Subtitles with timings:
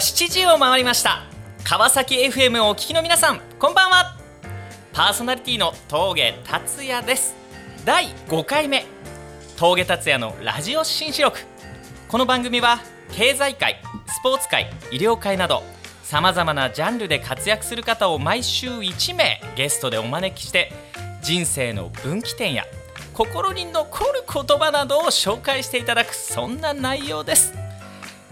[0.00, 1.24] 7時を回りました。
[1.62, 4.16] 川崎 FM をお聞きの皆さんこんばんは。
[4.94, 7.34] パーソナリティの峠達也です。
[7.84, 8.86] 第5回目。
[9.58, 11.40] 峠達也のラジオ新四録。
[12.08, 12.80] この番組は
[13.12, 15.62] 経済界スポーツ界医療界など
[16.02, 20.72] さまざまなジャンルで活躍する方を毎週1名ゲストでお招きして
[21.20, 22.64] 人生の分岐点や
[23.12, 27.52] 心に残る言葉などを紹介していただくそんな内容です。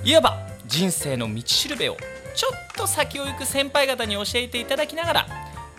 [0.03, 1.97] いわば人生の道しるべを
[2.35, 5.27] ちょっと先を行く先輩方に教えていただきながら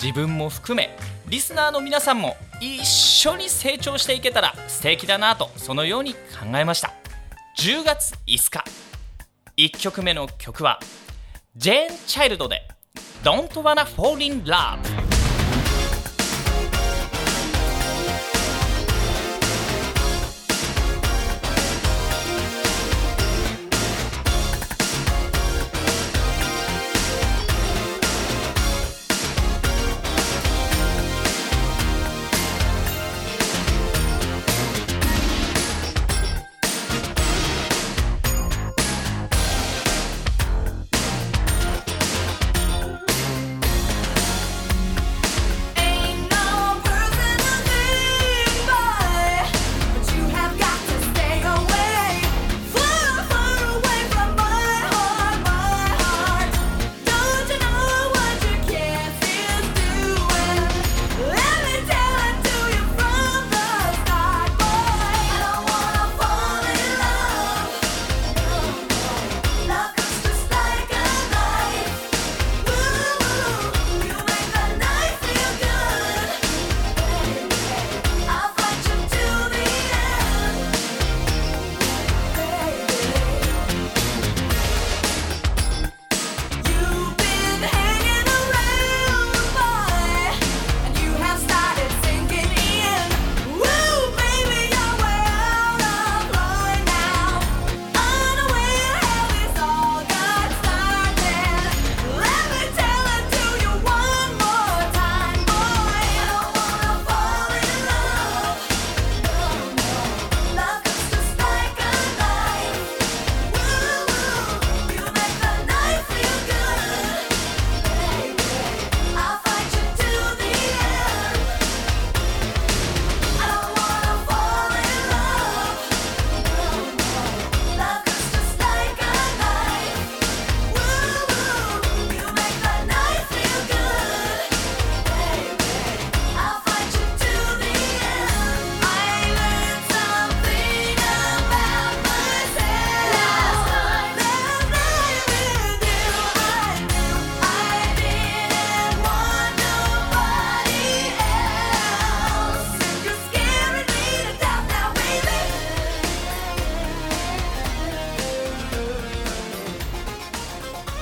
[0.01, 6.19] 自分も含めリスナーの皆さんも一緒に成長していけたら素敵だなとそのように考
[6.55, 6.93] えました。
[7.57, 8.63] 10月5日
[9.57, 10.79] 1曲目の曲は
[11.55, 12.61] ジェーン・チャイルドで
[13.21, 14.79] 「Don't Wanna Fall in Love」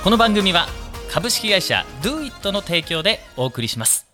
[0.08, 0.68] この番組は
[1.10, 4.06] 株式会社 DoIt の提供でお送りします。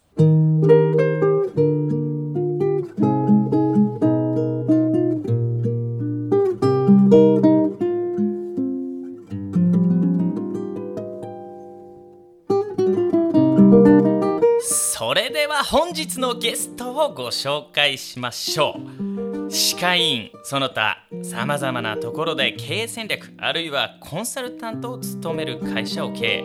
[14.60, 19.13] それでは本日のゲストをご紹介しましょう
[19.54, 26.44] 歯科医院その他さまざまなところで経営戦略あるいはコンサルタントを務める会社を経営。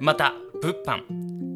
[0.00, 1.02] また物販。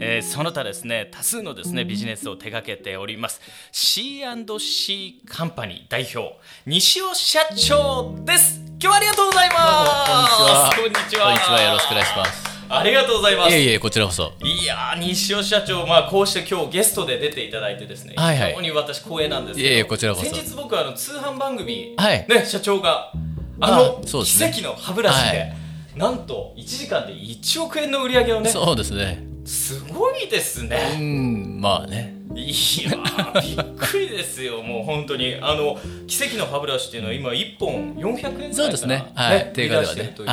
[0.03, 3.41] えー、その他ですね多数のですねビジネスを手掛けております。
[3.73, 8.61] C&C カンパニー代表西尾社長です。
[8.73, 10.77] 今日はありがとうございます。
[10.77, 11.25] こんにちは。
[11.25, 11.63] こんにちは。
[11.63, 13.51] よろしくお願いしますありがとうございます。
[13.51, 14.33] いえいえ、こちらこそ。
[14.45, 23.13] いや西尾社長、まあ、こうして今日ゲストで出ていただいてですね、はいはい、非常に私光栄なんですけど、いえいえこちらこそ先日僕あの通販番組、はい、ね、社長が、
[23.59, 25.57] あの、奇跡の歯ブラシで、はい、
[25.97, 29.21] なんと1時間で1億円の売り上げをね、そうですね。
[29.45, 30.97] すごいですね。
[30.97, 32.20] うん、まあね。
[32.35, 35.37] いやびっくりですよ、もう本当に。
[35.41, 40.13] あの奇跡の歯ブラシっていうのは今一本400円ぐらいそうですね、はい、定価ではね。
[40.15, 40.27] とい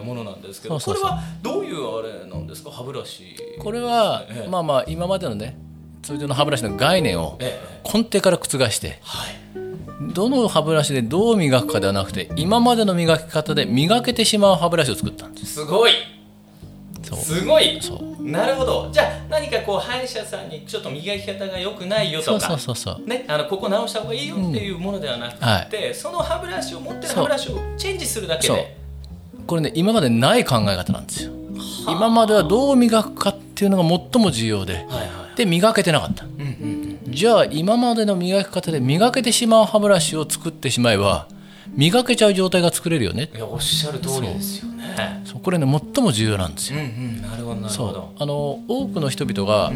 [0.00, 5.56] うものなんですけど、これはどういうあれなんですか歯ブラシこれは、ええ、まあまあ今までのね
[6.02, 7.38] 通常の歯ブラシの概念を
[7.92, 15.54] 根底から覆して、はい、どの歯ブラシでどう磨くかではなくて今までの磨き方で磨けてしまう歯ブラシを作ったんです。
[15.54, 15.92] すごい
[17.16, 17.80] すごい。
[18.20, 18.88] なるほど。
[18.92, 22.58] じゃあ何かこう歯医者さんにちょっと磨き方が良くないよとか。
[23.06, 28.76] ね、あのここ直した方がいいよっていうものではなくて、うんはい、その歯ブラシを持ってる歯ブラシをチェンジするだけで。
[29.46, 31.32] これね今までない考え方なんですよ。
[31.86, 36.24] 今まではどう磨くかっていうのが最も重要で、はいはいで磨けてなかった、
[37.08, 41.26] じゃあ今までの磨き方で磨けてしまう歯ブラシを作ってしまえば
[41.76, 43.30] 磨けちゃう状態が作れるよね。
[43.34, 45.22] いやおっしゃる通りですよね。
[45.24, 45.40] そう。
[45.40, 46.78] これね最も重要なんですよ。
[46.78, 46.88] うんう
[47.18, 48.14] んなるほどなるほど。
[48.18, 49.72] あの多くの人々が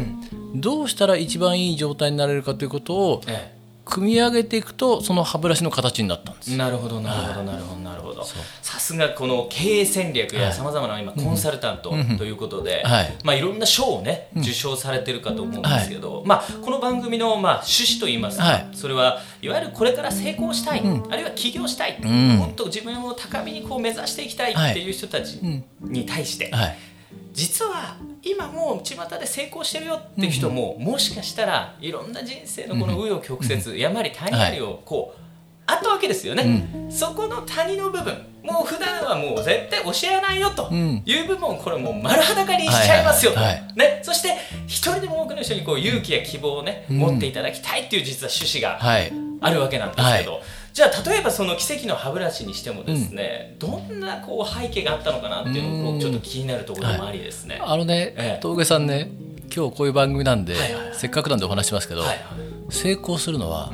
[0.55, 3.58] どうしたら一番いい状態になれるかということをえ
[3.89, 6.53] 組み上げていくとその歯ブラシの形になったんです。
[6.53, 8.23] えなるほどなるほどなるほどなるほど。
[8.61, 13.41] さすがこの経営戦略やさまざまな今コンサルタントということで、はいまあ、い。
[13.41, 18.67] ろんな賞をね受賞されてるかと思うんですけど、まあ、この番組のまあ趣旨といいますか、はい。
[18.73, 22.37] それはいわゆるこれから成功したい、あるいは起業したい、ん。
[22.37, 25.39] もっと自分を高みにこう目指していきたいっていう人たち
[25.81, 26.77] に対して、はい
[27.39, 35.19] 実は今もう巷で成功してるよっていう人も、もしかしたらいろんな人生のこの紆余曲折、山あり谷ありをこう、
[35.65, 38.13] あったわけですよね、そこの谷の部分
[38.43, 41.01] もう普段はもう絶対教えないよとん。
[41.05, 44.35] いう部分をこれもう丸裸にしちゃいますよと、ね、そして
[44.67, 49.13] 一人でも多くの人にこう勇気や希望をね、持っていただきたいっていう実は趣旨がはい。
[49.41, 50.41] あるわけなんですけど、
[50.73, 57.59] じゃあ例えばその奇跡の歯ブラシにしてもですね、どんなこう背景があったのかなっていうのもこうちょっと気になるところでもありですね。
[57.61, 58.39] あのね、ええ。
[58.41, 59.11] 峠さんね
[59.53, 60.95] 今日こういう番組なんで、はいはいはい。
[60.95, 62.17] せっかくなんでお話しますけど、はいはい。
[62.69, 63.73] 成功するのは、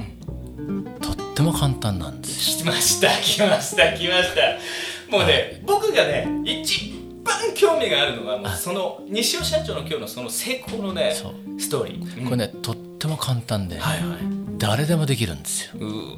[1.01, 2.57] とっても簡単なんです。
[2.59, 5.12] 来ました来ました来ました。
[5.12, 6.94] もうね、僕がね一
[7.24, 14.18] 番興味があるのはもうその西尾社長の今日のその成功のねストーリー、これねとっても簡単で、はいはい。
[14.57, 15.74] 誰でもできるんですよ。
[15.75, 16.18] うー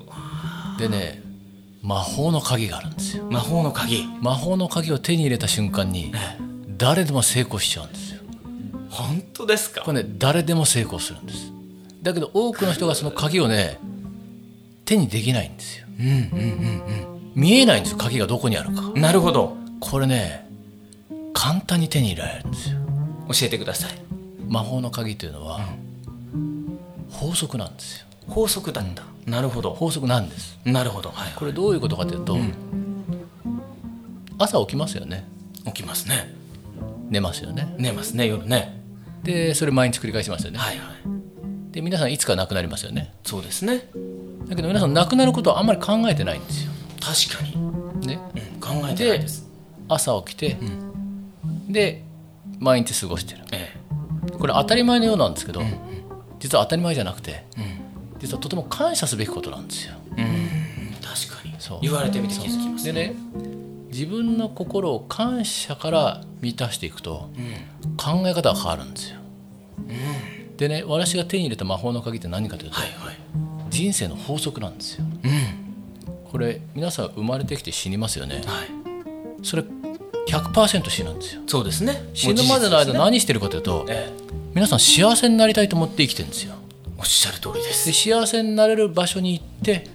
[0.78, 1.22] でね
[1.82, 3.26] 魔法の鍵があるんですよ。
[3.32, 4.06] 魔法の鍵。
[4.22, 6.14] 魔法の鍵を手に入れた瞬間に
[6.78, 8.22] 誰でも成功しちゃうんですよ。
[8.90, 9.82] 本当ですか？
[9.82, 11.52] これね誰でも成功するんです。
[12.02, 13.80] だけど多くの人がその鍵をね
[14.86, 15.88] 手にできないんですよ、
[17.36, 18.92] 見えないんですよ鍵がどこにあるか。
[18.96, 19.58] なるほど。
[19.80, 20.48] これね
[21.34, 22.78] 簡単に手に入れられるんですよ。
[23.28, 23.92] 教えてください。
[24.48, 25.60] 魔法の鍵というのは
[27.12, 29.74] 法則なんですよ法則だった、なるほど。
[29.74, 30.60] 法則なんです。
[30.66, 31.10] なるほど。
[31.10, 32.38] はいこれどういうことかというと、
[34.38, 35.28] 朝起きますよね。
[35.66, 36.34] 起きますね。
[37.10, 37.74] 寝ますよね。
[37.78, 38.82] 寝ますね夜ね。
[39.24, 41.74] でそれ毎日繰り返しますよね、はいはい。
[41.74, 43.14] で皆さんいつか亡くなりますよね。
[43.24, 43.90] そうですね。
[44.48, 46.72] だけど皆さん亡くなることはあんまり考えてないんですよ、
[47.02, 49.50] 確かに、ね、うん、考えてないです。
[49.90, 50.58] 朝起きて、
[51.70, 52.04] で
[52.60, 53.42] 毎日過ごしてる。
[53.52, 53.76] え
[54.38, 55.62] これ当たり前のようなんですけど、
[56.40, 57.77] 実は当たり前じゃなくてえうん
[58.20, 59.96] 実はとても感謝すべきことなんですよ。
[61.02, 61.56] 確かに。
[61.60, 61.80] そう。
[61.82, 63.16] 言われてみて気づきますでね
[63.90, 67.30] 自分の心を感謝から満たしていくと、
[67.98, 69.18] 考え方が変わるんですよ、
[70.58, 73.18] でね私が手に入れた魔法の鍵って何かというと、はいはい。
[73.70, 75.06] 人生の法則なんですよ。
[76.32, 78.42] これ皆さん生まれてきて死にますよね。
[78.46, 78.68] はい。
[79.44, 79.64] それ
[80.28, 81.42] 100%死ぬんですよ。
[81.48, 82.10] そうですね。
[82.14, 84.12] 死ぬまでの間何してるかというと、え
[84.54, 86.54] 皆さん幸せになりたいと思って生きてるんですよ。
[86.54, 86.67] え
[86.98, 87.86] おっしゃる通りです。
[87.86, 89.88] で幸せになれる場所に行って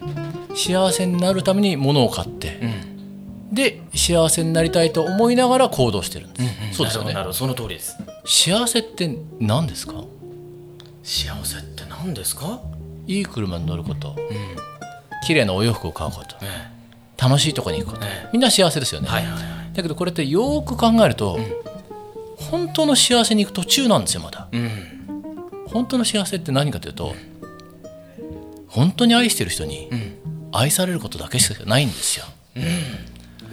[0.54, 2.60] 幸せになるために物を買って、
[3.52, 6.42] で幸せになりたいと思いながら行動してるんで
[6.72, 7.14] す、そうですよね。
[7.32, 7.96] その通りです。
[8.24, 10.04] 幸せって何ですか？
[11.02, 12.60] 幸せって何ですか？
[13.06, 14.14] いい車に乗ること、
[15.26, 16.36] 綺麗なお洋服を買うこと。
[16.42, 16.70] え
[17.20, 19.42] 楽しいところに行くこと、えみんな幸せですよね、えはいはいはい。
[19.76, 21.38] だけどこれってよーく考えると、
[22.36, 24.48] 本当の幸せに行く途中なんですよまだ。
[24.52, 25.01] うん
[25.72, 27.14] 本当の幸せって何かというと
[28.68, 29.90] 本当に愛してる人に
[30.52, 32.26] 愛されることだけしかないんですよ。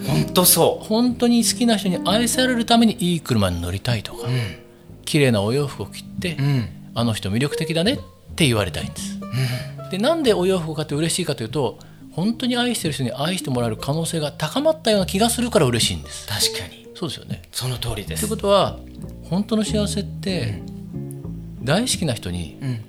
[0.07, 4.27] 本当そ本当に好きな人に愛されるためにいい車に乗りたいとか、
[5.03, 6.69] 綺麗なお洋服を着て、ううん。
[6.95, 7.97] あの人魅力的だねっ
[8.35, 9.19] て言われたいんです、
[9.91, 11.79] でなんでお洋服を買って嬉しいかというと
[12.11, 16.27] 本当に愛してる人に愛してもらえる可能性が高まったような気がするから嬉しいんです。
[16.27, 16.87] 確かに。
[16.95, 17.43] そうですよね。
[17.51, 18.79] その通りでというすことは
[19.29, 20.61] 本当の幸せって
[21.69, 22.83] 大好きな人にうん。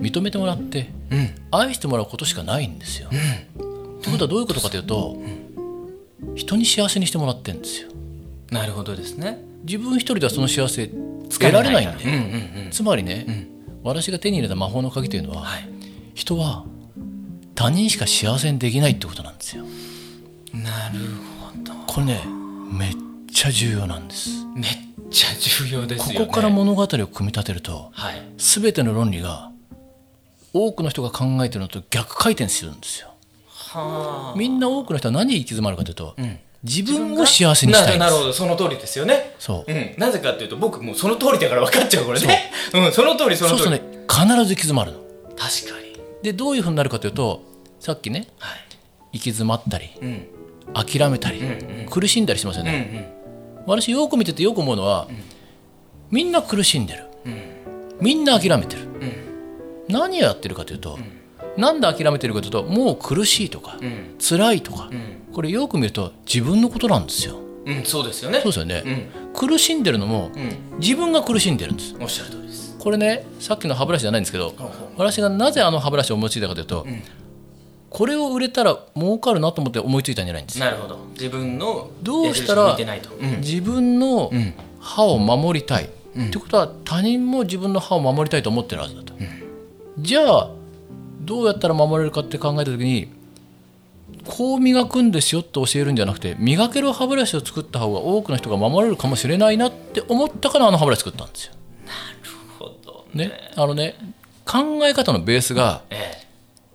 [0.00, 1.30] 認めてもらってうん。
[1.50, 3.10] 愛してもらうことしかないんですよ。
[3.10, 5.18] ということはどういうことかというと
[6.34, 7.90] 人に幸せにしてもらってるんですよ。
[8.50, 9.38] なるほどですね。
[9.64, 13.48] 自分一人ではその幸せ得られないんで、うんうんうんつまりね、
[13.84, 15.68] 私が手に入れた魔法の鍵というのは、はい。
[16.14, 16.64] 人は
[17.54, 19.64] 他人しか幸せにできないってことなんですよ。
[20.54, 20.98] なる
[21.38, 21.72] ほど。
[21.86, 22.22] これね
[22.72, 22.94] めっ
[23.32, 24.44] ちゃ重要なんです。
[24.54, 24.64] めっ
[25.10, 25.28] ちゃ
[25.66, 26.26] 重要ですこよね。
[26.26, 28.22] こから物語を組み立てるとはい。
[28.36, 29.50] 全ての論理が
[30.52, 33.08] 多くの人が考えてるのと逆回転するんですよ。
[33.48, 36.38] はみんな多くの人は何に行き詰まるかというと、ん。
[36.62, 37.98] 自分を幸せにしたいんです。
[37.98, 39.34] なるほどその通りですよね。
[39.38, 39.72] そう。
[39.72, 42.52] うん、なぜかっていうと僕もうその通りだから分かっちゃうこれね。
[42.74, 42.88] う。
[42.88, 43.62] んその通りその通り。
[43.62, 44.98] そうするとね必ず行き詰まるの。
[45.30, 45.96] 確かに。
[46.22, 47.42] でどういうふうになるかというと
[47.80, 48.58] さっきねはい。
[49.14, 50.26] 行き詰まったりうん。
[50.74, 51.42] 諦めたり、
[51.90, 53.12] 苦しんだりしますよね、
[53.66, 55.08] 私よく見ててよく思うのは、
[56.10, 57.04] みんな苦しんでる、
[58.00, 58.88] みんな諦めてる、
[59.88, 60.98] 何をやってるかというと、
[61.56, 63.78] なんで諦めてるかというともう苦しいとか、
[64.18, 64.90] 辛いとか、
[65.32, 67.36] これよく見ると自分のことなんですよ。
[67.64, 68.40] うん、そうですよね。
[68.40, 70.30] そうですよね、苦しんでるのも、
[70.78, 71.94] 自分が苦しんでるんです。
[72.00, 72.76] おっしゃる通りです。
[72.82, 74.54] これねさっきの歯ブラシじゃないんですけど
[74.96, 76.84] 私がなぜあの歯ブラシを用いたかというと、
[77.92, 80.58] これを売れたら儲かるなと思って思いついたんじゃないんです。
[80.58, 80.98] なるほど。
[81.12, 82.76] 自分のどうしたら
[83.38, 84.30] 自分の
[84.80, 85.88] 歯を守りたい、っ
[86.30, 89.12] てことは他人も自分の歯を守りたいと思ってるはずだと、
[89.98, 90.50] じゃあ
[91.20, 93.12] どうやったら守れるかって考えた時に
[94.24, 101.52] こう磨くんですよって教えるんじゃなくて磨ける歯ブラシを作った方が多くの人が守れるかもしれないなって思ったからあの歯ブラシ作ったんですよ。
[101.84, 103.96] なるほどね、あのね
[104.46, 106.31] 考え方のベースがええ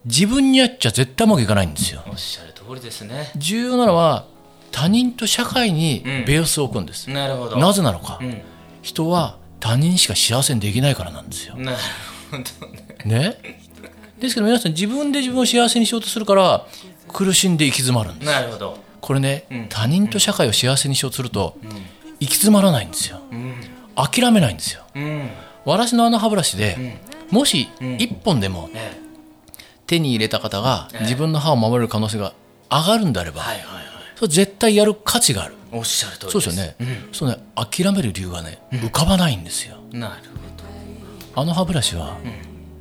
[0.08, 2.02] 自分にやっちゃ絶対うまくいかないんですよ。
[2.08, 3.32] おっしゃる通りですね。
[3.36, 4.26] 重要なのは
[4.72, 7.10] 他人と社会にベースを置くんです。
[7.10, 7.58] なるほど。
[7.58, 8.42] なぜなのか、うん。
[8.82, 11.56] 人は他人しか幸せにできないからなんですよ。
[11.58, 11.78] なる
[12.32, 12.96] ほどね。
[13.06, 13.38] ね？
[14.20, 16.66] ですけど皆さん自分で自分を幸せにしようとするから
[17.10, 18.32] 苦しんで行き詰まるんです。
[18.32, 18.78] なるほど。
[19.02, 21.58] これね、他人と社会を幸せにしようとすると、
[22.20, 23.22] 行き詰まらないんですよ。
[23.96, 24.84] 諦めないんですよ。
[24.96, 25.30] うん。
[25.66, 27.00] 私のあの歯ブラシで、
[27.30, 29.07] もし一本でもえ
[29.88, 32.34] 手に入れた方が自分の歯を守れる可能性が
[32.70, 33.84] 上がるんであれば、えはいはいはい。
[34.16, 35.56] それ絶対やる価値がある。
[35.72, 36.76] おっしゃる通りそうですよね。
[37.12, 39.78] そうね、諦める理由がね、浮かばないんですよ。
[39.92, 40.14] なる
[41.36, 42.18] あの歯ブラシは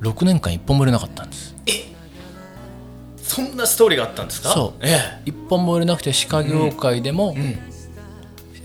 [0.01, 1.55] 6年間一本も売れなかったんです。
[3.21, 4.49] そんなストーリーがあったんですか？
[4.49, 4.85] そう。
[4.85, 7.35] え一本も売れなくて歯科業界でも、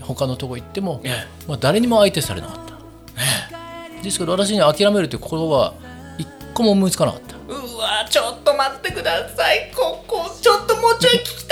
[0.01, 4.03] 他のとこ行っても、えまあ、誰にも相手されなかった。
[4.03, 5.73] ですけど私には諦めるという言葉は
[6.17, 7.32] 一個も思いつかなかった。
[7.47, 9.71] うわちょっと待ってください。
[9.75, 11.42] ここちょっともうちょい聞き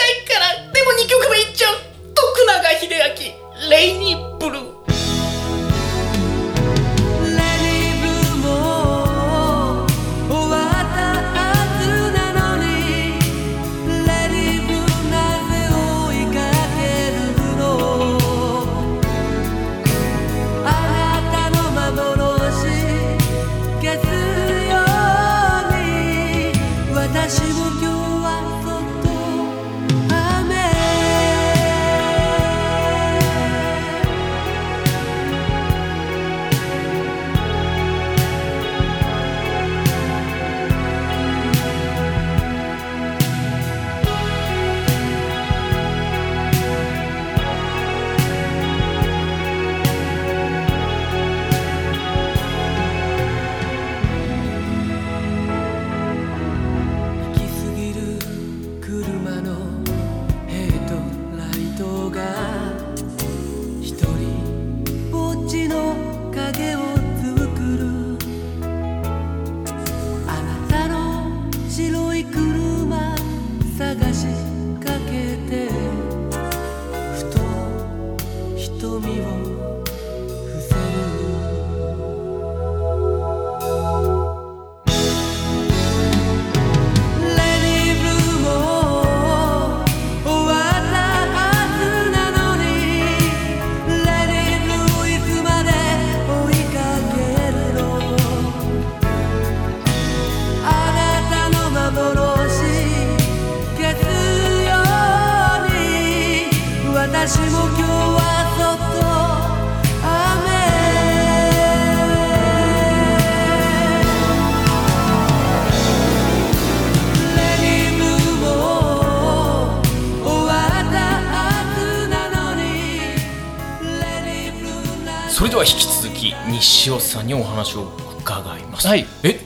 [125.61, 127.83] は引き続き西尾さんにお話を
[128.19, 128.87] 伺います。
[128.87, 129.05] はい。
[129.21, 129.39] え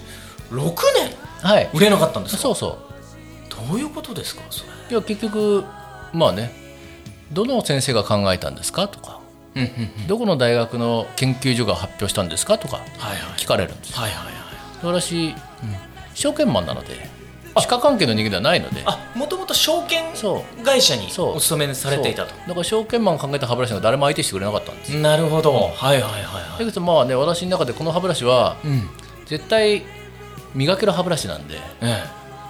[0.50, 1.14] ？6年？
[1.42, 1.70] はい。
[1.74, 2.42] 売れなかったんですか？
[2.42, 2.80] そうそ
[3.60, 3.68] う。
[3.70, 4.42] どういうことですか？
[4.50, 4.72] それ。
[4.92, 5.66] いや結局
[6.14, 6.54] まあね
[7.34, 8.88] どの先生が考えたんですか？
[8.88, 9.20] とか。
[9.56, 9.70] うんうん
[10.04, 10.08] うん。
[10.08, 12.86] どこの大学の研究所が発表したんですかとかはい
[13.18, 14.36] はい聞かれるんですよはいはいはい
[14.84, 15.36] 私、
[16.14, 17.10] 証券マンなので
[17.62, 18.82] 歯科関係の人間ではないので。
[18.86, 22.34] あもともと証券そ会社にお勤めされていたと。
[22.36, 25.54] だから証券マンが考えた歯ブラシが誰も相手してくれなかったんですなるほど。
[25.54, 28.90] はいはいはいはだけどまあね私の中でこの歯ブラシはうん。
[29.26, 29.84] 絶対
[30.54, 32.04] 磨ける歯ブラシなんでえ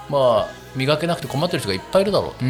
[0.10, 2.46] まあ磨けなくて困ってる人がいっぱいいるだろうと。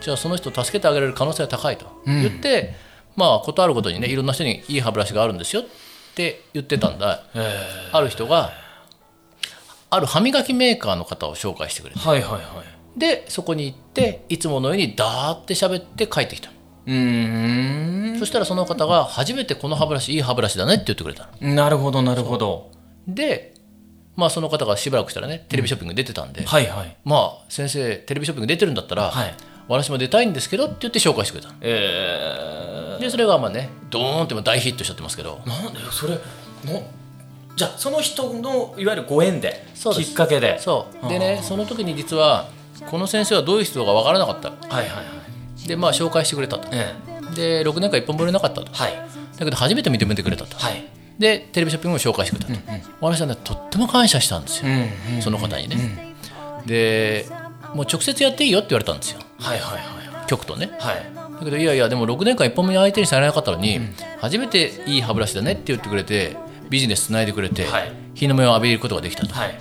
[0.00, 1.86] じゃあその人を助けてあげられる可能性は高いと。
[2.06, 2.74] 言って、
[3.16, 5.64] まあ事あるごとにねいろんな人にいい歯ブラシがあるんですよっ
[6.14, 7.24] て言ってたんだ。
[7.34, 7.90] え。
[7.92, 8.52] ある人が
[9.90, 12.00] ある歯磨きメーカーの方を紹介してくれて。
[12.02, 12.98] えはいはいはい。
[12.98, 16.50] でそこに行っていつものようにダーって喋って帰ってきた。
[16.86, 18.18] うーん。
[18.18, 21.54] そしたらその方が初めてこの歯ブラシいい歯ブラシだねって言ってくれたの。
[21.54, 22.70] なるほどなるほど。
[23.06, 23.54] で
[24.16, 26.96] まあその方がしばらくしたらねテレビショッピング出てたんで、はいはい。
[27.04, 29.34] まあ先生テレビショッピング出てるんだったら、はい。
[29.68, 31.58] 私も出たいんですけどって言って紹介してくれたの。
[31.60, 35.40] えでそれがまあねドーンって大ヒットしちゃってますけど。
[35.44, 36.14] ー、なんでよそれ
[36.64, 36.82] の
[37.58, 40.60] じゃあその人のいわゆるご縁できっかけで。
[40.60, 41.08] そう。
[41.08, 42.48] でねその時に実は
[42.88, 45.02] この先生はどういう人か分からなかったはいはいは
[45.64, 45.68] い。
[45.68, 46.68] でまあ紹介してくれたと。
[46.70, 46.94] え
[47.34, 48.68] で6年間一本も売れなかったと。
[48.68, 48.92] えはい。
[49.36, 50.56] だけど初めて認めてくれたと。
[50.56, 50.88] はい。
[51.18, 56.14] でテレビショッピングも紹介してくれたと、私はねとっても感謝したんですよ、うんうんその方にね、
[56.64, 57.26] で
[57.74, 59.18] もう直接やっていいよって言われたんですよ。
[59.40, 59.98] はいはいはい
[60.28, 60.70] 局とね。
[60.78, 60.96] はい。
[61.38, 63.80] だけどいやいやでも6年間一本も相手にされなかったのに、
[64.20, 66.36] 初めていい歯ブラシだねって言ってくれて
[66.70, 67.92] ビジネスつないでくれて、はい。
[68.14, 69.34] 日の目を浴びることができたと。
[69.34, 69.58] はい。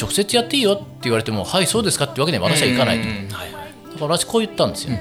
[0.00, 3.60] 直接やっていいよって言われてもはいそうですかってわけには私はいかないと、うんうんはいは
[3.92, 4.96] だから私こう言ったんですよ、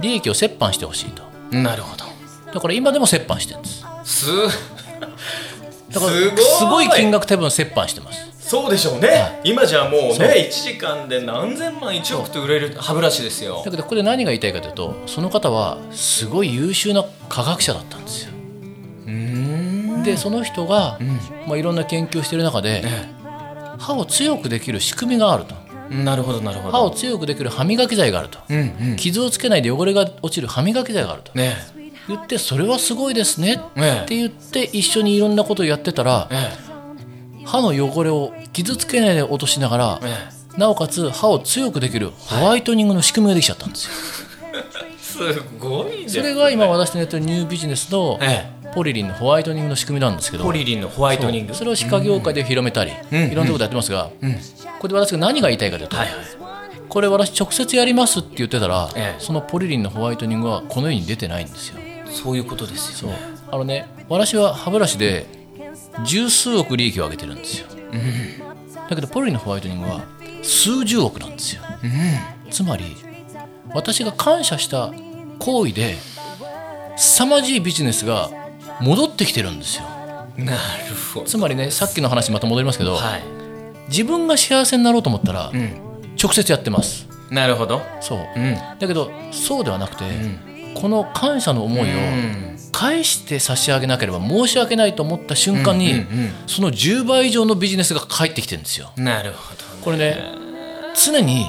[0.00, 1.22] 利益を折半してほしいと。
[1.52, 2.04] いなるほど。
[2.52, 3.84] だから今でも折半してるんです。
[4.04, 4.26] す
[5.90, 6.44] だからすごい。
[6.44, 8.32] すごい金額多分折半してます。
[8.40, 10.18] そうでしょうね、今じゃもうそう。
[10.28, 13.62] ね1時間で何千万1億と売れる歯ブラシですよ。
[13.64, 18.32] だけどここで何が言いたいかというとその方はすごい優秀な科学者だったんですよ
[20.02, 20.98] でその人が、
[21.46, 22.84] まあ、いろんな研究をしている中で、
[23.78, 25.54] 歯を強くできる仕組みがあると。
[25.90, 26.72] なるほどなるほど。
[26.72, 28.58] 歯を強くできる歯磨き剤があると、うん
[28.90, 28.96] うん。
[28.96, 31.32] 傷をつけないで汚れが落ちる歯磨き剤があると。
[31.34, 31.54] ね
[32.08, 36.50] 言ってそれはすごいですねえって言って一緒にいろんなことをやってたらえ
[37.44, 40.08] 歯の汚れを傷つけないで落としながらえ
[40.56, 40.58] え。
[40.58, 43.92] なおかつ歯を強くできるホワイトニングの仕組みができちゃったんですよ。
[45.32, 50.44] すごいそれが今私のやってるニュービジネスのえポリリンのホワイトニングの仕組みなんですけど。
[50.44, 51.54] ポリリンのホワイトニング。
[51.54, 53.32] それを歯科業界で広めたり、ん。
[53.32, 54.10] いろんなことやってますが、
[54.80, 56.16] これで私が何が言いたいかというと、はいはい。
[56.88, 59.20] これ私直接やりますって言ってたら、ええ。
[59.20, 61.80] そのポリリンのホワイトニングはこの世に出てないんですよ。
[62.10, 63.32] そういうことですよね。
[63.52, 65.26] あのね私は歯ブラシで
[66.06, 67.66] 十数億利益を上げてるんですよ、
[68.88, 70.06] だけどポリリンのホワイトニングは
[70.42, 71.62] 数十億なんですよ、
[72.50, 72.96] つまり
[73.74, 74.90] 私が感謝した
[75.38, 75.96] 行為で
[76.96, 78.30] 凄まじいビジネスが
[78.80, 79.84] 戻ってきてるんですよ。
[80.36, 80.58] なる
[81.14, 81.26] ほど。
[81.26, 83.22] つまりねさっきの話また戻りますけど、はい。
[83.88, 85.52] 自分が幸せになろうと思ったら、ん。
[86.22, 87.06] 直接やってます。
[87.30, 87.82] なるほど。
[88.00, 88.54] そう、うん。
[88.54, 90.04] だけどそうではなくて、
[90.74, 92.52] この感謝の思いをん。
[92.72, 96.32] 返して差し上げなければ申し訳ないと思った瞬間に、うんうんうん。
[96.46, 98.90] その10倍以上のビジネスが返ってきてるんですよ。
[98.96, 100.16] なるほどこれね
[100.94, 101.46] 常に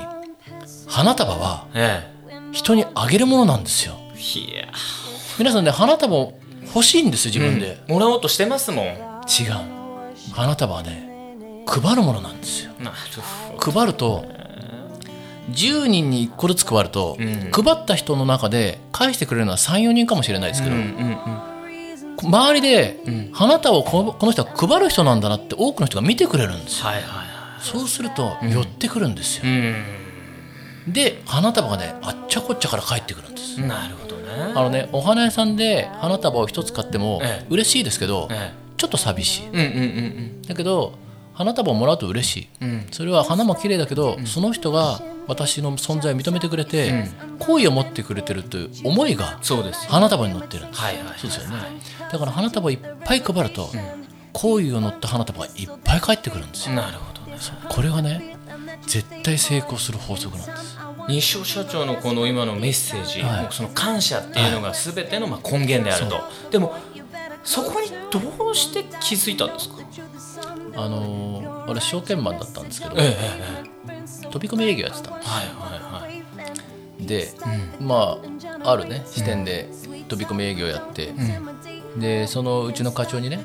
[0.88, 2.12] 花束はえ
[2.52, 3.96] 人にあげるものなんですよ。
[4.16, 4.68] えいや。
[5.40, 6.34] 皆さんね花束を
[6.74, 8.86] 欲しいんですよ自分で、もらおうとしてますもん。
[8.86, 8.94] 違う。
[10.34, 12.72] 花束はね配るものなんですよ。
[13.60, 14.26] 配ると
[15.52, 17.52] 10人に1個ずつ配ると、ん。
[17.52, 21.54] 配った人の中で返してくれるのは34人かもしれないですけど、どうんうん。
[22.24, 23.00] 周りで
[23.34, 26.88] 花束をここの人は配る人なんだなって多くの人が見てくれるんですよ。
[26.88, 27.34] はいはいは
[27.64, 34.03] そうすると寄ってくるんですよ、いで花束がねあっちゃこっちゃから返ってくるんですうんなるほど。
[34.03, 34.03] ね
[34.56, 37.46] あのねお花屋さんで花束を一つ買ってもええ。
[37.50, 39.44] 嬉しいですけど、えちょっと寂しい。
[39.48, 40.42] えうんうんうん。
[40.42, 40.94] だけど
[41.34, 42.88] 花束をもらうと嬉しい、うん。
[42.92, 47.06] それは花も綺麗だけど、その人が私の存在を認めてくれて、
[47.40, 50.68] 好意を持ってくれてるという思いがそうです花束に乗ってる。
[50.68, 51.06] んですはいはい。
[51.18, 51.56] そうですよね。
[52.12, 53.70] だから花束をいっぱい配ると、
[54.32, 56.76] 好意を乗った花束がいっぱい返ってくるんですよ。
[56.76, 57.38] なるほどね。
[57.70, 58.38] これがね
[58.86, 60.78] 絶対成功する法則なんです
[61.10, 63.48] 西尾社長のこの今のメッセージ、はい。
[63.52, 66.74] その感謝っていうのが全てのまあ根源であると、でも
[67.44, 69.76] そこにどうして気づいたんですか？
[70.76, 73.18] あのー私証券マンだったんですけど、ええ
[73.90, 77.02] え飛び込み営業やってたんではいはいはい。
[77.02, 77.30] すで、
[77.80, 78.18] ま
[78.64, 79.70] ああるね視点で
[80.08, 81.14] 飛び込み営業やって、
[81.98, 83.40] でそのうちの課長にね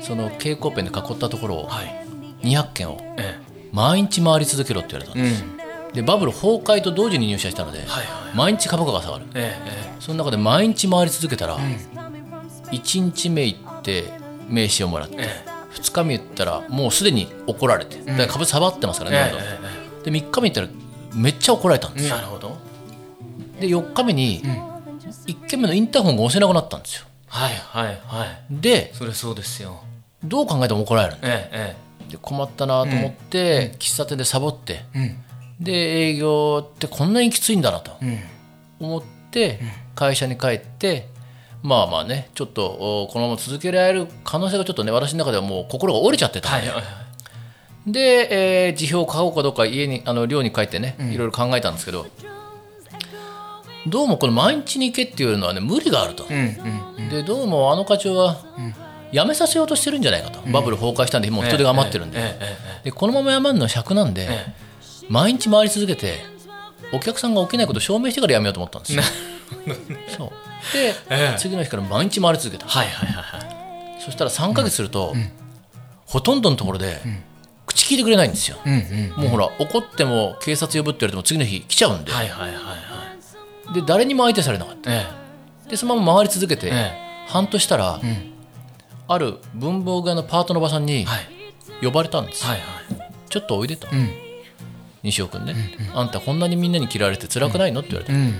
[0.00, 2.02] その蛍光ペンで囲ったところをはい。
[2.42, 3.38] 200件をえ
[3.72, 5.61] 毎日回り続けろって言われたんえです、うん
[5.94, 7.86] でバブル崩壊と同時に入社したので、
[8.34, 9.26] 毎日株価が下がる。
[9.34, 11.58] ええその中で毎日回り続けたら、
[12.70, 14.12] 1日目行って
[14.48, 15.52] 名刺をもらって、ええ。
[15.74, 19.32] 2日目行ったらもうすでに怒られて、だから株下がってますからね、
[20.04, 20.68] で3日目行ったら
[21.14, 22.56] めっちゃ怒られたんですよ、なるほど。
[23.60, 24.42] で4日目に
[25.26, 27.06] 1件目のインターホンが押せなくなったんですよ。
[27.28, 28.44] はいはいはい。
[28.50, 29.82] でそれそうですよ。
[30.24, 35.31] どう考えても怒られるんで困ったなと思って、喫茶店でサボってええ
[35.62, 35.72] で
[36.08, 38.08] 営業ってこんなにきついんだなとうん。
[38.08, 38.18] うん
[38.82, 39.60] 思って
[39.94, 41.06] 会社に帰って
[41.62, 46.82] まあまあねちょっとおこのまま続けられる可能性がちょっとね私の中ではもう心が折れちゃってたんで、はい
[47.86, 52.06] で、えー辞表を買おうかどうか家にあの寮に帰ってねいろいろ考えたんですけど、
[53.88, 56.24] どうもこの毎日に行けっていうのはね無理があると、
[57.10, 58.36] でどうもあの課長は
[59.12, 62.20] 辞めさせようとしてるんじゃないかと、バブル崩壊したんでもう人手が余ってるんで,、
[62.84, 64.54] でこのまま辞めるのは尺なんで、え
[65.08, 66.20] 毎日回り続けて
[66.92, 69.02] お客さんが起きないことを証明してから辞めようと思ったんですよ。
[70.16, 70.30] そう。
[70.72, 71.38] で、ええ。
[71.38, 72.68] 次の日から毎日回り続けた。
[72.68, 74.02] はいはいはいはい。
[74.04, 75.14] そしたら3ヶ月すると、
[76.06, 77.00] ほとんどのところで、
[77.66, 82.58] 口聞いてくれないんですよ、うんうんもうほら怒っても警察呼ぶって言われても次の日来ちゃうんで,、はいはいはいは
[83.70, 84.92] いで誰にも相手されなかった。
[84.92, 85.06] え
[85.70, 86.92] でそのまま回り続けて、え
[87.28, 87.98] 半年したら、
[89.08, 91.28] ある文房具屋のパートのおばさんにはい。
[91.82, 93.12] 呼ばれたんです、はいはい。
[93.30, 93.90] ちょっとおいでと、ん
[95.02, 95.54] 西尾君ね、
[95.94, 97.80] あんたこんなにみんなに嫌われて辛くないの？
[97.80, 98.34] って言われて、うん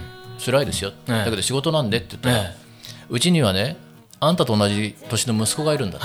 [0.44, 2.56] 辛いですよ、ええだけど仕事なんでって言ったら、え
[3.08, 3.76] うちにはね
[4.18, 6.00] あんたと同じ年の息子がいるんだ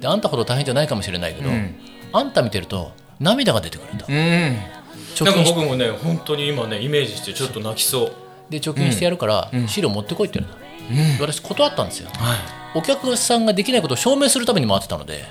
[0.00, 1.74] であんたほど大変じゃないかもしれないけど、ん。
[2.12, 4.14] あんた見てると涙が出てくるんだ、うん。
[4.14, 8.12] 貯なんか僕もね本当に今ねイメージしてちょっと泣きそう。
[8.50, 12.08] で貯金してやるから、資料持ってこいって言われた、私断ったんですよ。
[12.14, 12.38] はい。
[12.74, 15.24] お客さんができないことを証明するために回ってたので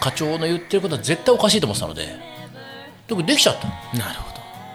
[0.00, 2.08] 課長の言ってることは絶対おかしいと思ってたので
[3.10, 3.66] でもできちゃった。
[3.98, 4.30] なるほ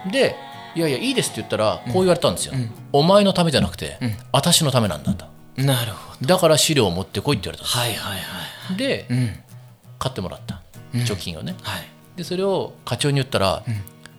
[0.05, 0.11] ど。
[0.11, 0.35] で
[0.75, 2.53] いやいやいいですって言ったらこう言われたんですよ、
[2.91, 3.97] お前のためじゃなくて、
[4.33, 5.25] 私のためなんだと。
[5.55, 6.27] なるほど。
[6.27, 9.43] だから資料を持ってこいって言われたはいはいはいんですで、ん。
[9.97, 10.61] 買ってもらった。
[10.93, 11.87] 貯金をね、はい。
[12.17, 13.63] でそれを課長に言ったら、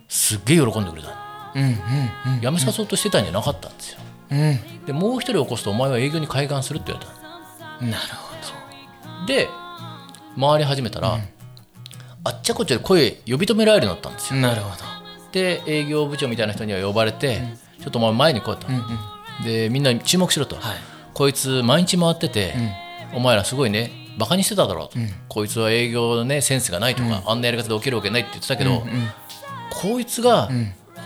[0.07, 1.09] すっげえ喜んでくれた
[1.53, 3.99] うんうん辞めさそうとしてたんじゃなかったんですよ。
[4.31, 4.85] うん。
[4.87, 8.27] でもう一人起こすとお前は営業に開眼するって言われたなるほ
[9.27, 9.49] で
[10.39, 11.19] 回り始めたら、
[12.27, 14.41] あっちゃこっちゃで声呼び止められるようになったんですよ。
[14.41, 14.83] どなるほど。
[15.31, 17.41] で営業部長みたいな人には呼ばれて、
[17.81, 18.67] ちょっとお前前に来いと、
[19.43, 20.77] でみんなに注目しろと、はい。
[21.13, 22.53] こいつ毎日回ってて、
[23.13, 28.83] お前らすごいねバカにしてただろうと、こいつは営業のねセンスがないとか、あんなやり方で起きるわけないって言ってたけど、
[29.69, 30.49] こいつが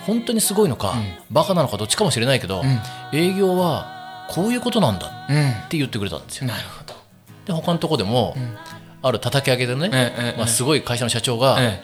[0.07, 0.95] 本当にすごいのか、
[1.29, 2.63] バカなのかどっちかもしれないけど、
[3.13, 5.49] 営業はこういうことなんだうん。
[5.49, 6.47] って言ってくれたんですよ。
[6.47, 6.93] なるほど。
[7.45, 8.35] で他のとこでも、
[9.01, 11.81] ある叩き上げでね、まあ、すごい会社の社長がえ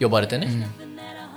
[0.00, 0.68] 呼ばれてね、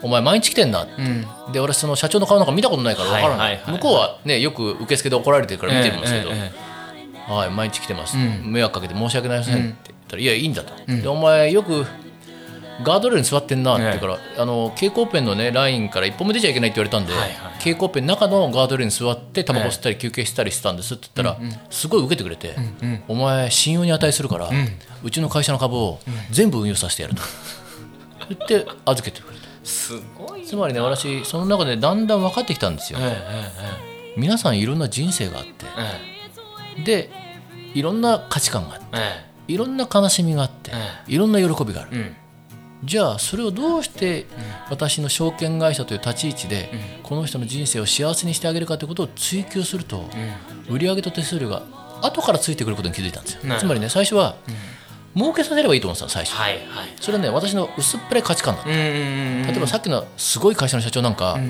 [0.01, 11.85] お前毎日来てんだって、で俺その社長の顔なんか見たことないから分からない,、向こうはねよく受付で怒られてるから見てるんですけど、ええはい毎日来てます、迷惑かけて申し訳ないませんって言ったら、いやいいんだと、でお前よく
[12.83, 17.13] ガードレールに座ってんなって言うから、あの蛍光ペンのねラインから一本も出ちゃいけないって言われたんで、
[17.59, 22.55] 蛍光ペンの中のガードレールに座ってタバコ吸ったり休憩したりしてたんですって言ったら、すごい受けてくれて、
[23.07, 24.49] お前信用に値するから、
[25.03, 25.99] うちの会社の株を
[26.31, 27.21] 全部運用させてやると。
[28.29, 29.47] 言って預けてくれた。
[29.63, 32.99] すごいつまりね私その中でだんだん分かってきたんですよ。
[33.01, 33.17] え
[34.15, 36.83] え皆さんいろんな人生があってええ。
[36.83, 37.09] で
[37.73, 38.97] いろんな価値観があってえ
[39.49, 39.53] え。
[39.53, 41.03] いろんな悲しみがあってえ。
[41.07, 42.15] いろんな喜びがある、うん
[42.83, 44.27] じゃあそれをどうして
[44.69, 46.69] 私の証券会社という立ち位置で
[47.03, 50.05] この人の人生を幸せにしてあげるかということを追求すると
[50.69, 51.63] 売上と手数料が
[52.01, 53.41] 後からついてくることに気づいたんですよ。
[53.57, 54.35] つまりね最初は
[55.15, 56.35] 儲けさせればいいと思ってたの最初。
[56.35, 56.93] はいはい。
[57.01, 58.69] それはね私の薄っぺらい価値観だった。
[58.69, 61.49] 例えばさっきのすごい会社の社長なんか、例え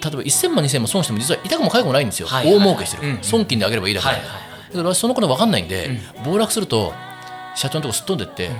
[0.00, 3.18] ば1000万2000万損しても実は痛くも痒くもないんですよ、はいはいはい大儲けしてる、うん。
[3.22, 4.40] 損金であげればいいだけだ,、はいはいはい。
[4.70, 6.92] だから私そのこと分かんないんで、暴落すると
[7.54, 8.50] 社長のとこすっ飛んでって、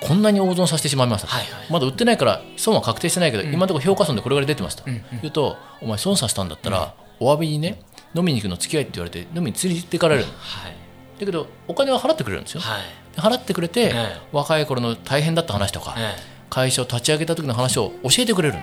[0.00, 1.28] こんなに大損させてしまいました。
[1.28, 1.72] と、はいはい。
[1.72, 7.82] まだ売ってないから損は確定してないけど、今のところ評価損でこれぐらい出てますと、言うとお前損させたんだったら、お詫びにね
[8.14, 10.22] 飲みに行くの付き合いって言われて飲みに連れて行っていかれる。
[10.22, 10.74] だはい。
[11.18, 12.82] けどお金は払ってくれるんですよ、はい。
[13.14, 14.20] で払ってくれて、ええ。
[14.32, 16.16] 若い頃の大変だった話とか、え
[16.48, 18.54] 会社を立ち上げた時の話を教えてくれる。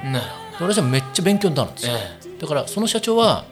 [0.60, 3.46] 私はめっちゃ勉強になるんですどよ、えだからその社長は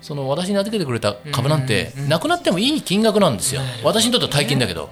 [0.00, 4.90] その私に預けてくれた株なんてなくなってもいい金額なんですよ、私にとっては大金だけど、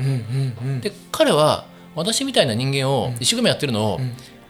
[0.81, 4.01] で彼は私みたいな人間を一生懸命やってるのを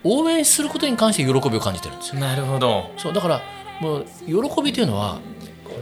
[0.04, 2.20] 応援することに関して喜びを感じてるんですよ。
[2.20, 2.90] なるほど。
[2.96, 3.42] そうだから
[3.80, 5.18] もう喜びというのは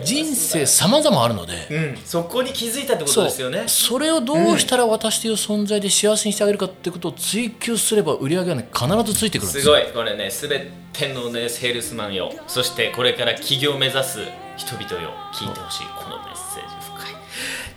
[0.05, 1.97] 人生様々あるのでうん。
[2.05, 3.65] そこに気づいたってことですよね。
[3.67, 9.93] それをどうしたら私という存在で幸せにしてあげるかってことを追求すれば売り上げは、ね、必ずついてくるんですすよごい。
[9.93, 12.33] これねすべてのねセールスマンよ。
[12.47, 14.21] そしてこれから起業を目指す
[14.57, 15.11] 人々よ。
[15.35, 17.15] 聞いてほしいこのメッセージ深い。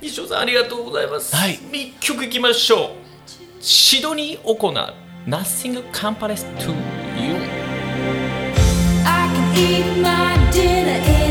[0.01, 1.35] 西尾さんありがとうございます。
[1.35, 1.59] はい。
[1.71, 3.02] 一曲いきましょう
[3.65, 4.93] シドニー・オコナー
[5.25, 7.37] Nothing compares to you
[9.05, 11.22] I can eat my dinner in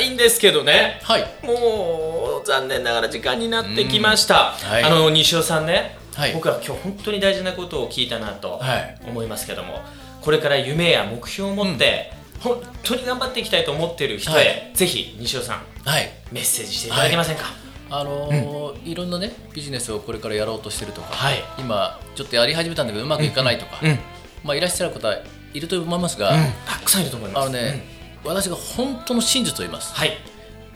[0.00, 1.00] いんですけどね。
[1.02, 1.26] はい。
[1.42, 4.70] もう残念ながら時間になってきました、うん。
[4.70, 4.82] はい。
[4.84, 6.32] あの西尾さんね、はい。
[6.32, 9.00] 僕は今日本当に大事なことを聞いたなとはい。
[9.06, 9.82] 思いますけども、
[10.20, 14.70] これから夢や目標を持って、本当に頑張っていきたいと思っている人へ、はい。
[14.74, 16.10] ぜひ西尾さんはい。
[16.32, 17.44] メッセージしていただけませんか、
[17.90, 21.42] あのーいろんなねビジネスをこれからやろうとしてるとか、はい。
[21.58, 23.98] 今ちょっとやり始めたんだけどうまくいかないとか、うん
[24.42, 25.12] まあ、いらっしゃる方
[25.52, 26.32] いると思いますが、
[26.66, 27.44] たくさんいると思います。
[27.44, 27.84] あのね、
[28.24, 29.94] 私が本当の真実を言います。
[29.94, 30.12] はい。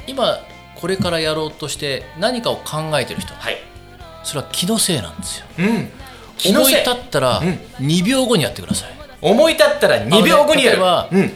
[0.06, 0.38] 今
[0.76, 3.34] これからやろうとして何かを考えてる人。
[3.34, 3.56] はい。
[4.22, 5.46] それは気のせいなんですよ。
[5.58, 5.88] うん。
[6.36, 7.46] 気の思い立ったらうん。
[7.86, 8.94] 2秒後にやってください。
[9.20, 11.32] 思い立ったら2秒後にやる、ねうん。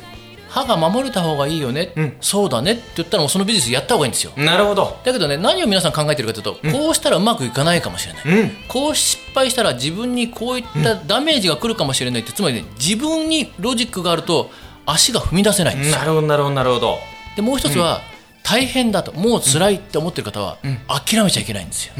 [0.48, 2.16] 歯が守れた方がいいよね、うん。
[2.20, 4.32] そうだねって言ったらもうそのビジネスやった方がいいんですよ。
[4.36, 4.98] なるほど。
[5.04, 8.50] だけどね何を皆さん考えてるかというと、こうしたらうまくいかないかもしれない、うん。
[8.66, 14.50] こう失敗したら自分にこういったダメージが来るかもしれないってつまりね自分にロジックがあると
[14.88, 15.98] 足が踏み出せないんですよ。
[15.98, 16.98] なるほどなるほどなるほど。
[17.36, 18.00] でもう一つは、
[18.42, 20.56] 大変だともう辛いって思ってる方は、
[20.88, 21.92] 諦めちゃいけないんですよ、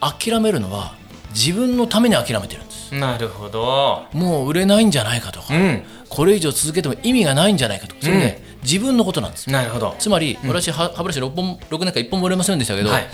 [0.00, 0.94] 諦めるのは
[1.30, 2.94] 自分のために諦めてるんです。
[2.94, 4.04] なるほど。
[4.12, 5.82] もう売れないんじゃないかとか、うん。
[6.08, 9.94] これ以上続けても意味がないんじゃないかとかそれね、自分のことなんですなるほど。
[9.98, 13.06] つまり、私は歯ブラシ6本6年間1本も売れませんでしたけど、はい。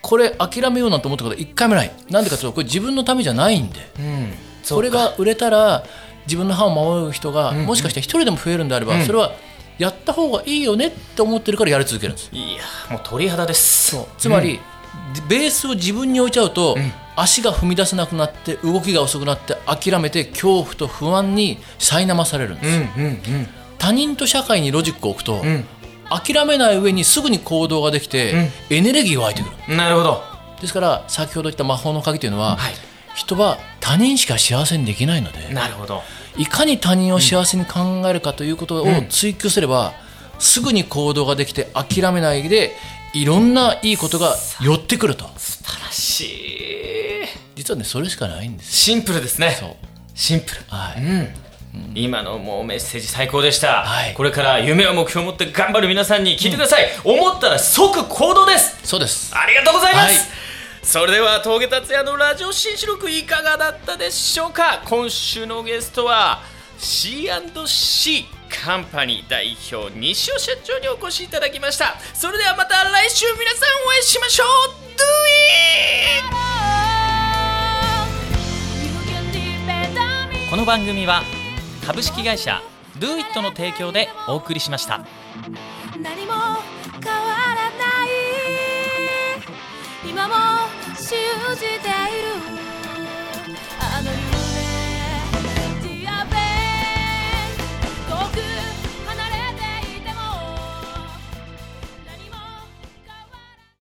[0.00, 1.92] これ諦めようなんて思ったこと1回もない。
[2.10, 3.80] なんでかというとこれ自分のためじゃないんで。
[3.98, 4.34] うん。
[4.68, 5.84] これが売れたら
[6.28, 9.32] 自分の歯を守る人が、もしかして1人でも増えるんであれば、それは
[9.78, 13.96] やった方がいいよねって思ってるからやり続けるんですいやもう鳥肌です。
[14.18, 14.60] つまり、
[15.28, 16.76] ベースを自分に置いちゃうと、
[17.16, 25.42] 足が踏み出せなくなって動きが遅くなって諦めて恐怖と不安に苛まされるんです、他人と社会にロジックを置くと、
[26.10, 29.56] 諦めない上にすぐに行動ができて、エネルギーが湧いてくる。
[29.70, 30.22] うんなるほど。
[30.60, 32.74] ですから先ほど言った魔法の鍵というのは、はい。
[33.14, 36.02] 人は他人しか幸せにできないのでなるほど
[36.36, 39.92] いかに他人を幸せに考えるかということを追求すれば、
[40.38, 42.76] すぐに行動ができて諦めないで
[43.12, 45.28] いろんないいことが寄ってくると。
[45.36, 46.28] 素晴らしい。
[47.56, 48.72] 実はねそれしかないんです。
[48.72, 49.56] シンプルですね。
[49.58, 49.76] そう。
[50.14, 50.60] シンプル。
[50.68, 51.28] はい、うん。
[51.94, 54.14] 今のもうメッセージ最高でした、はい。
[54.14, 58.78] これから夢を目標を持って頑張る皆さんに聞いてください、思ったら即行動です。
[58.84, 59.34] そうです。
[59.34, 60.37] ありがとうございます、はい
[60.88, 64.82] それでは峠達也のラジオ新四録いかがだったでしょうか？
[64.86, 66.40] 今週のゲストは
[66.78, 68.24] C&C
[68.64, 71.96] カンパニー代表西尾社長にお越しいただきました。
[72.14, 74.46] それではまた来週皆さんお会いしましょう。
[74.96, 75.02] Do
[80.40, 80.48] it!
[80.50, 81.22] この番組は
[81.86, 82.62] 株式会社
[82.98, 85.04] Do It の提供でお送りしました。
[86.00, 86.32] 何も
[91.08, 91.16] 信
[91.54, 92.27] じている